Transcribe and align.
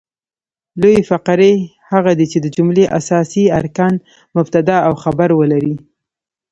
لویي 0.81 1.01
فقرې 1.09 1.53
هغه 1.91 2.11
دي، 2.17 2.25
چي 2.31 2.37
د 2.41 2.47
جملې 2.55 2.85
اساسي 2.99 3.43
ارکان 3.59 3.93
مبتداء 4.35 4.81
او 4.87 4.93
خبر 5.03 5.29
ولري. 5.39 5.75